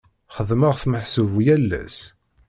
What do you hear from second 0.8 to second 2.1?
meḥsub yal ass.